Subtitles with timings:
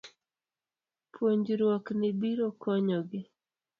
[1.13, 3.19] Puonjruokni biro konyogi